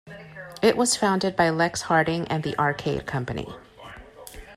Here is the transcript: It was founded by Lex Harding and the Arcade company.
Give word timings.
It 0.63 0.77
was 0.77 0.95
founded 0.95 1.35
by 1.35 1.51
Lex 1.51 1.83
Harding 1.83 2.27
and 2.27 2.41
the 2.41 2.57
Arcade 2.57 3.05
company. 3.05 3.47